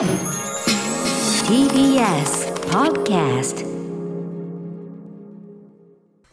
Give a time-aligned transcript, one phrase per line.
[0.00, 0.08] TBS
[2.70, 3.66] Podcast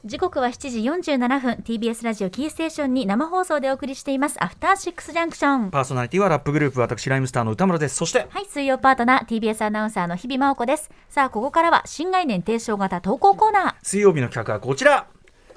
[0.06, 0.80] 時刻は7時
[1.12, 1.52] 47分。
[1.66, 4.42] TBS ラジオキーステーションに生放送でお送りしています。
[4.42, 7.98] アフターシックスジャンクションパーソナリティはラップグループ私ライムスターの歌村です。
[7.98, 10.90] そしてはい水曜パートナー TBS アナウンサーの日々真央子です。
[11.10, 13.76] さあここからは新概念提唱型投稿コーナー。
[13.84, 15.08] 水曜日の企画はこちら。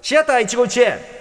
[0.02, 1.19] シアター一期一会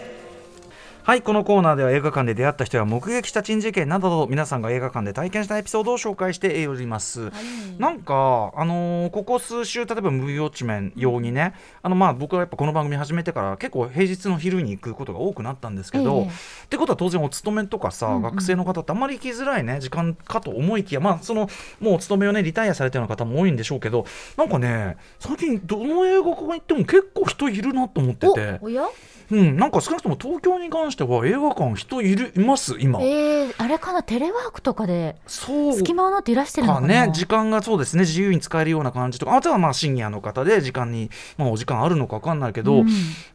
[1.10, 7.32] はいこのコーナーでは映画館で出会った人や目撃した珍事件など皆さんが映画館で体験したエピソードを紹介しております、
[7.80, 16.28] なんかあのーここ数週例えばムービーウォッチメン用にねあのまあ僕はやっぱこの番組始めてから結構平日の昼に行くことが多くなったんですけど、ええ。
[16.28, 24.06] ってことは当然お勤めとかさ、学生の方ってあんまり行きづらいね時間かと思いきやまあそのもうお勤めをねリタイアされてるような方も多いんでしょうけど
[24.38, 28.60] なんかね最近どの映画館行っても結構人いるなと思ってて。
[28.62, 28.84] おおや？
[29.32, 35.74] うん、なんか少なくとも東京に関しては映画館人いるいます今、えー、あれかなテレワークとかでそう。
[35.74, 42.88] 隙間を縫っていらしてるのかね時間がそうですね自由に使えるような感じとかあとはまあシニアの方で時間に、まあ、お時間あるのか分かんないけど、うん。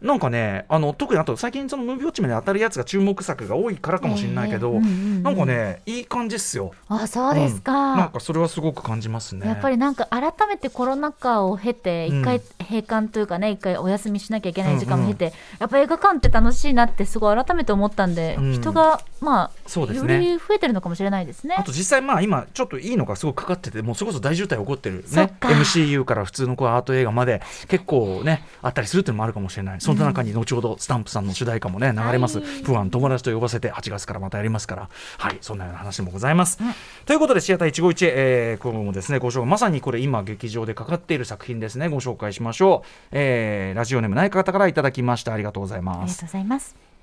[0.03, 7.99] なんかねあの特にあと最近そのムービーウォッチメンで当たるやつが注目作が多いからかもしれないけど、ええうんうんうんなんかねいい感じっすよ、あそうですか、うん。
[7.99, 9.47] なんかそれはすごく感じますね。
[9.47, 12.21] やっぱりなんか改めてコロナ禍を経てうん。
[12.21, 18.53] 一回閉館というかね一回お休みしなきゃいけない時間も経て、やっぱ映画館って楽しいなってすごい改めて思ったんで、うん。
[18.55, 20.19] 人がまあ、よそうですね。
[20.19, 21.57] り増えてるのかもしれないですね。
[21.59, 21.63] あ。
[21.63, 25.35] と実際まあ今ちょっといいのがすごくかかっててもうそれこそ大渋滞起こってるね。
[25.41, 26.15] MCU か。
[26.15, 29.81] ら普通のこうアート映画まで結構ねあったりするっていうのもあるかもしれない。
[29.81, 32.39] その中に後ほどスタンプさんの主題歌もね流れます。
[32.39, 34.89] はい「不安友達と呼ばせて」8月からまたやりますから。
[35.19, 36.59] はいそんなような話もございます、
[37.07, 45.33] ということでシアター一期一会、えー、今後もですねご紹介まさにこれ今劇場でかかっている作品ですねご紹介しましょう、えーラジオネームない方からいただきました。
[45.33, 46.11] ありがとうございあます。
[46.11, 46.94] りがとうございます。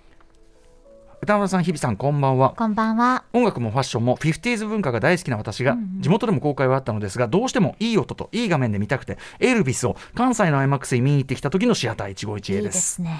[1.24, 2.56] 歌村さん日比さんこんばんは。
[2.58, 3.24] こんばんは。
[3.32, 13.20] 音楽もファッションも 50s 文化が大好きな私が、地元でも公開はあったのですがどうしてもいい音といい画面で見たくてエルビスを関西の IMAX に見に行ってきた時のシアター一期一いい会でですすね。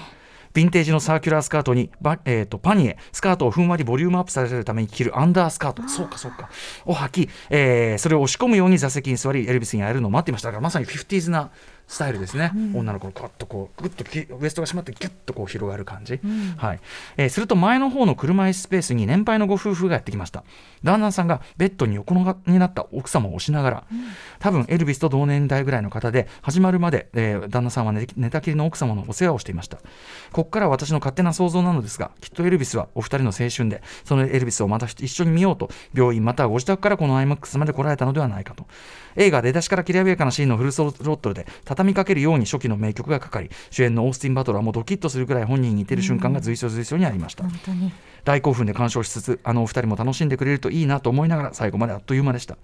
[0.52, 5.88] ヴィンテージのサーキュラースカートにバ、えー、とパニエスカートをふんわりボリュームアップさせるために着るアンダースカート。
[5.88, 6.50] そうかそうか。
[6.84, 10.48] を履き、えーそれを押し込むように座席に座りエルビスに会えるのを待っていました。
[10.48, 11.52] だからまさに 50s な
[11.92, 16.20] スタイルですね、女の子のカッとこうグッときウエストが締まってギュッとこう広がる感じ、
[16.56, 16.80] はい。
[17.18, 20.42] えーすると前の方の車椅子スペースに年配のご夫婦がやってきました。
[20.82, 23.84] 旦那さんがベッドに横になった奥様を押しながら、
[24.38, 29.76] 多分エルビスと同年代ぐらいの方で始まるまで、えー旦那さんは寝寝たきりの奥様のお世話をしていました。
[29.76, 38.66] ここからは私の勝手な想像なのですがきっとエルビスはお二人の青春でそのエルビスをまた一緒に見ようと病院またはご自宅からこの IMAX まで来られたのではないかと。
[39.14, 41.46] 映画出だしからきらびやかなシーンのフルソロットルで
[41.82, 47.92] 畳みかけるように初期の名曲がかかり主演のオースティン・バトラーもドキッとするくらい本人に似てる瞬間が随所随所にありました、本当に。
[48.24, 52.56] 大興奮で鑑賞しつつあのお二人も楽しんでくれるといいなと思いながら最後まであっという間でした。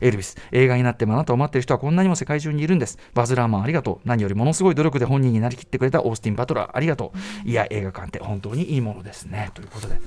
[0.00, 2.98] エルビス映画になってもあなたを待っている人はこんなにも世界中にいるんです。
[3.14, 4.08] バズ・ラーマンありがとう。
[4.08, 7.12] 何よりものすごい努力で本人になりきってくれたオースティン・バトラーありがと
[7.44, 7.48] う。
[7.48, 9.50] いや映画館って本当にいいものですね。
[9.54, 10.00] ということで。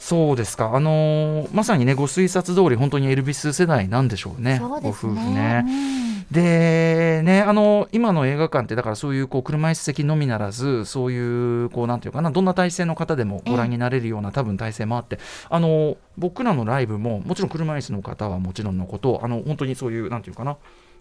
[0.00, 0.72] そうですか。
[0.74, 4.58] あのーまさにねご推察通り本当にエルビス世代なんでしょうね。
[4.58, 5.62] そうですご夫婦ね。
[5.62, 15.18] ねでねあの今の映画館ってだからそういうこう車椅子席のみならずそういうこうなんていうかなどんな体制の方でもご覧になれるような多分体制もあって
[15.48, 20.56] あの僕らのライブももちろん車椅子の方はもちろんのことあの本当にそういうなんていうかな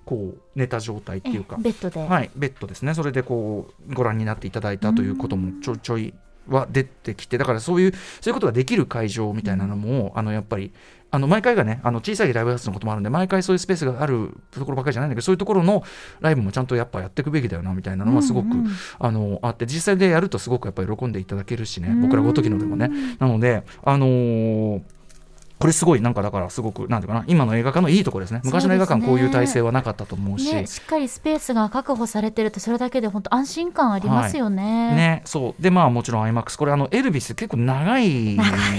[0.06, 1.58] こう寝た状態っていうか。
[1.60, 2.08] えベッドで。
[2.08, 6.14] はい、ベッドですね、それでこうご覧になっていただいたということもちょいちょい
[6.48, 10.72] は出てきて、だからそういうそういうことができる会場みたいなのも、あのやっぱり
[11.12, 15.84] あの毎回がね、あの小さいライブハウスのこともあるんで、毎回そういうスペースがあるところばかりじゃないんだけど、そういうところの
[16.22, 18.68] ライブもちゃんとやっぱやっていくべきだよなみたいなのはすごく、うんうん。
[18.98, 22.90] あのあって、実際でやるとすごくやっぱり喜んでいただけるしね、僕らごときのでもね。
[23.20, 24.82] なので、あのー
[25.60, 28.42] これすごいなんかだからすごくなんていうかな今の映画館のいいところですね。
[28.44, 30.54] 昔の映画館こういう体制はなかったと思うし。
[30.54, 34.64] ね、しっかりスペースが確保されてるとそれだけで本当安心感ありますよね。
[34.94, 35.62] ね、そう。
[35.62, 38.38] でまあもちろん IMAX これあのエルビス結構長いん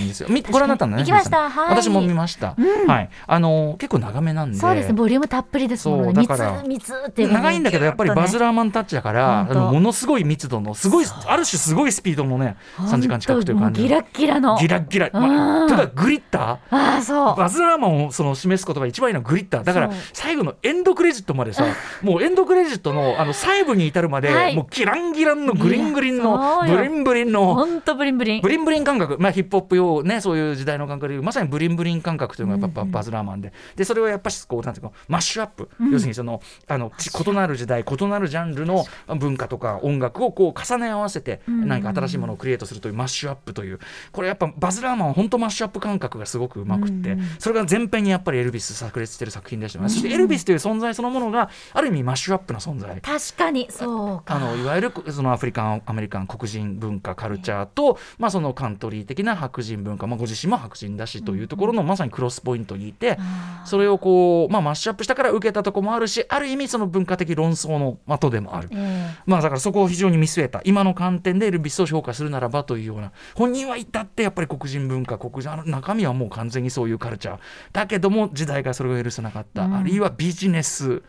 [0.09, 0.29] ですよ。
[0.29, 1.39] みご覧になったんだね 行きました。
[1.39, 1.67] 皆さん。
[1.67, 1.83] はい。
[1.83, 2.55] 私も見ました、
[2.87, 3.09] はい。
[3.27, 4.59] あの結構長めなんで。
[4.59, 6.12] そうですねボリュームたっぷりですもんね。
[6.12, 9.61] 密そうだから密っていうかね長いんだけどやっぱりバズ・ラーマンタッチだから、本当。
[9.62, 14.59] あのものすごい密度のすごいある種すごいスピードのね3時間近くという感じギラッギラの。
[14.59, 15.69] ギラッギラ、まあ、うん。
[15.69, 17.37] ただグリッターああそう。
[17.37, 19.64] バズ・ラーマンをその示すことが一番いいのはグリッター。
[19.64, 21.64] だから最後のエンドクレジットまでさ
[22.02, 24.56] もうエンドクレジットのあの細部に至るまで、はい。
[24.56, 28.40] もうギランギランのグリングリンのブリンブリンの本当ブリンブリン。
[28.43, 28.49] ブ。
[28.49, 33.52] リンブリン感覚、まあ、ヒップホップ用語ねそういう時代の感覚でまさにブリンブリン感覚というのがやっぱバズ・ラーマンで。
[33.76, 38.84] でそれをやっぱしこうなんていうかマッシュアップ、要するにそのあのち異なる時代異なるジャンルの
[39.17, 43.78] 文化とか音楽をこう重ね合わせて何か新しいものをクリエイトするというマッシュアップという。
[44.12, 53.01] これやっぱバズ・ラーマンは本当マッシュアップ感覚がすごくくうまくって、それが全編にやっぱりエルビス炸裂してる作品でしたね、そしてエルビスという存在そのものがある意味マッシュアップな存在。
[53.01, 54.37] 確かにそうか。
[54.37, 63.19] あのいわゆるそのアフリカンアメリカン黒人文化カルチャーと、まあ、そのカントリー的な白人文化、まあ、ご自身も白人だしというところのまさにクロスポイントにいて、
[63.65, 68.69] それをこう、まあ、マッシュアップしたから受けたところもあるしある意味その文化的論争の的でもある。
[68.73, 77.38] えまあだからそこを非常に見据えた今の観点でエルビスを評価するならばというような本人は言ったってやっぱり黒人文化黒人あの中身はもう完全にそういうカルチャー。
[77.73, 79.76] だけども時代がそれを許さなかった、うん。
[79.76, 81.02] あるいはビジネス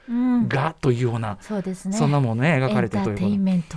[0.47, 1.97] がというような、そうですね。
[1.97, 3.21] そんなものね描かれてるというこ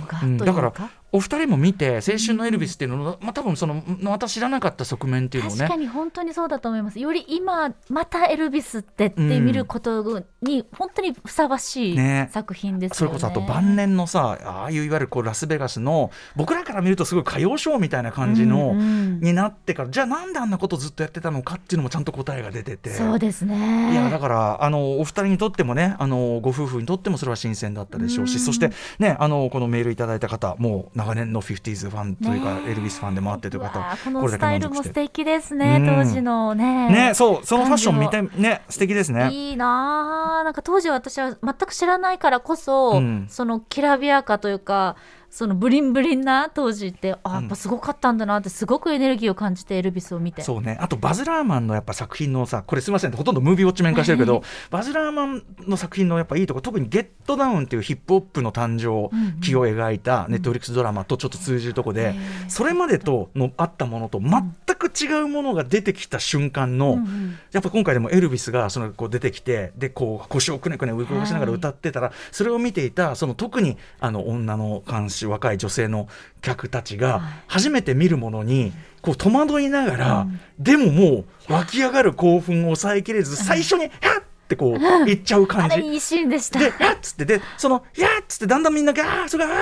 [0.07, 0.25] と。
[0.25, 0.37] うん。
[0.37, 0.73] だから
[1.11, 5.59] お二人も見て青春のエルビスっていうのの、まあ、多分そのまた知らなかった側面っていうのをね。
[5.59, 6.99] 確かに本当にそうだと思います。
[6.99, 12.29] より今またエルビスってって見ることに本当にふさわしいね。
[12.31, 12.95] 作品ですよね。
[12.97, 19.19] それこそあと晩年のさああいういわゆるこうラスベガスの僕らから見るとすごい歌謡ショーみたいな感じの、うんうん。
[19.21, 22.91] になってからじゃあなんであんなことずっとやってたのかっていうのもちゃんと答えが出てて。
[22.91, 23.93] そうですね。
[23.93, 28.39] いやだからあのお二人にとってもねあのご夫婦にとってもそれは新鮮だったでしょうし、うん。
[28.39, 35.85] そしてねあのこのメールいただいた方もう長年の 50s ファンというか、エルビスファンでもあってという方このこれだけスタイルも素敵ですね、うん。
[35.85, 36.89] 当時のね。
[36.89, 39.29] ねそうそのファッション見て感ね素敵ですね。
[39.31, 43.27] いいなあなんか当時私は全く知らないからこそ、うん。
[43.29, 44.97] そのきらびやかというか
[45.29, 50.41] そのブリンブリンな当時ってあやっぱすごかったんだなってすごくエネルギーを感じてエルビスを見て。
[50.41, 53.11] そうね、あとバズ・ラーマンのやっぱ作品のさこれすみません。
[53.11, 59.09] ほとんどムービーウォッチメン化してるけどバズ・ラーマンの作品のやっぱいいとこ特に「ゲットダウン」っていうヒップホップの誕生
[59.41, 62.15] 期を描いたネットフリックスドラマとちょっと通じるとこで、
[62.47, 67.37] それまでとのあったものと全く違うものが出てきた瞬間の、うんうん。
[67.51, 76.07] やっぱ今回でもエルビスがそのこう出てきてでこう腰をくねくね動かしながら歌ってたら、それを見ていたその特にあの女の監視若い女性の
[76.41, 80.27] 客たちが初めて見るものにこう戸惑いながら、
[80.57, 85.77] でももう湧き上がる興奮を抑えきれず最初に「はっ!」ってこう言っちゃうあ感じ。
[85.77, 89.57] れいいシーンでしたで、やっつって、で、その、やっつって、だんだんみんなガー、それが、あ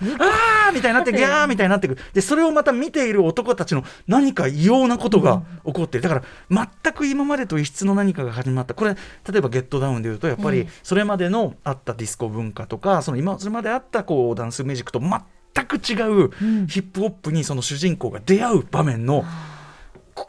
[0.00, 1.98] ー、あー、みたいになって、ギャーみたいになっていく。
[2.14, 6.08] で、それをまた見ている男たちの何か異様なことが起こっている。
[6.08, 8.72] だから、全く今までと異質の何かが始まった。
[8.72, 8.94] これ、
[9.30, 15.94] 例えばゲットダウンでいうと、やっぱりええ、それまでのあったディスコ文化とか、その今、それまであった、こう、ダンスミュージックと全く違
[16.24, 16.30] う、
[16.66, 19.24] ヒップホップにその主人公が出会う場面の、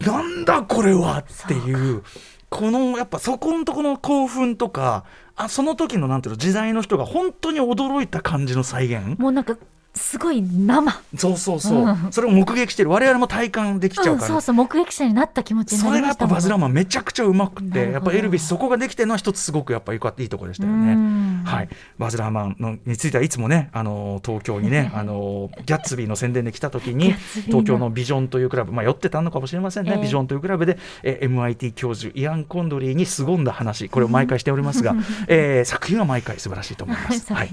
[0.01, 2.03] なんだこれはっていう
[2.49, 5.05] このやっぱそこのとこの興奮とか
[5.35, 9.15] あその時のなんていうの時代の人が本当に驚いた感じの再現？
[9.19, 9.57] もうなんか
[9.99, 12.11] すごい生、そうそうそう、うん。
[12.11, 12.89] それを目撃してる。
[12.89, 14.55] 我々も体感できちゃう、うんから、そうそう。
[14.55, 20.95] 目撃者になった気持ちにそれがやっぱバズラーマンめちゃくちゃうまくてやっぱエルビスそこができてるのは一つすごくやっぱりいいところでしたようね。
[20.95, 21.43] ん。
[21.45, 27.13] はい、バズラーマンのについてはいつもね、あの東京にね、あのギャッツビーの宣伝で来た時に
[27.45, 30.01] 東京のビジョンというクラブ、まあ寄ってたのかもしれませんね、ええ。
[30.01, 34.95] ビジョンというクラブで、えー MIT 教授イアン・コンドリーに凄んだ話、これを毎回しておりますが、
[35.27, 37.31] えー作品は毎回素晴らしいと思います。
[37.33, 37.49] はい。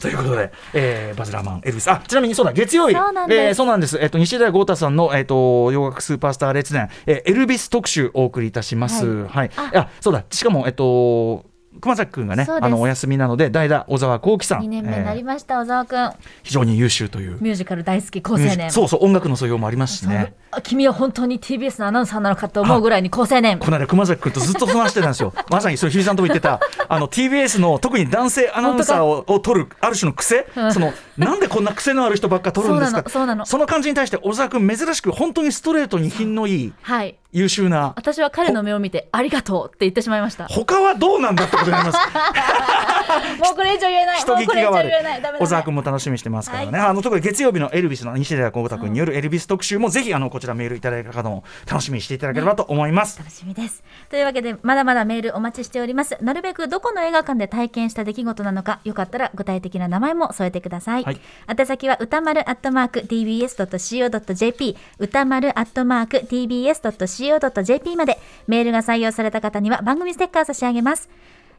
[0.00, 3.40] ということで、えーバズラーマン、エルビス、あちなみにそうだ、月曜日、そうなんです。
[3.40, 9.06] えーそうなんです、えっと西田豪太さんの、えっと洋楽スーパースター列伝、えーエルビス特集お送りいたします。
[9.06, 9.70] ははい、あ。
[9.74, 11.44] あそうだ、しかも、えっと
[11.80, 14.62] 熊崎君がねあのお休みなので代打小沢幸輝さん。
[14.62, 16.12] 2年目になりえーました、小沢くん。
[16.42, 17.38] 非常に優秀という。
[17.40, 18.70] ミュージカル大好き高青年。
[18.70, 20.34] そうそう音楽の素養もありますしね。
[20.50, 23.58] あ君は本当に TBS のアナウンサーなのかと思うぐらいに高青年。
[23.58, 25.32] この間熊崎君とずっと話してたんですよ。
[25.50, 30.72] まさにそれ日比さんとも言ってたあの TBS の特に男性アナウンサーをを取るある種の癖うん。
[30.72, 33.04] そのなんでこんな癖のある人ばっか取るんですか？
[33.08, 33.64] そうなのその。
[33.66, 37.16] 感じに対して小沢君珍しく本当にストレートに品のいいはい。
[37.32, 40.46] 優秀な私は彼の目を見てありがとうって言ってしまいました。
[40.46, 41.98] 他はどうなんだってことになります。
[43.42, 44.20] もうこれ以上言えない。
[44.20, 44.92] 人聞きが悪い。
[45.40, 53.82] 小沢君も楽しみにしてますからね、はあの特に月曜日のエルビスの西寺幸太君によるエルビス特集もぜひあのこちらメールいただいた方も楽しみにしていただければと思います、楽しみです。
[54.10, 56.16] というわけでまだまだメールお待ちしております。
[56.20, 61.20] なるべくどこの映画館で体験した出来事なのかよかったら具体的な名前も添えてください、はい。
[61.46, 71.08] 宛先は歌丸アットマーク tbs.co.jp 歌丸アットマーク tbs.co.jp までメールが採用された方には番組ステッカー差し上げます。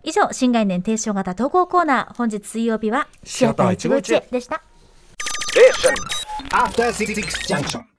[0.03, 2.15] 以上新概念提唱型投稿コーナー。
[2.15, 4.61] 本日水曜日はシアター151でした。
[7.47, 7.94] Junction.